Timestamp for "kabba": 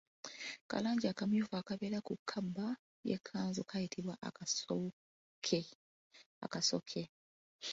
2.29-2.65